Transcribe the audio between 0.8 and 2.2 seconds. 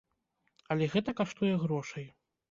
гэта каштуе грошай.